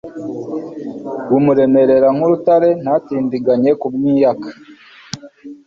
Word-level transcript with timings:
bumuremerera 1.29 2.07
nk'urutare 2.15 2.69
ntatindiganye 2.83 3.71
kubwiyaka 3.81 4.49